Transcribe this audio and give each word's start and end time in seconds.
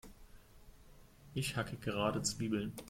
Ich 1.35 1.57
hacke 1.57 1.75
gerade 1.77 2.23
Zwiebeln. 2.23 2.73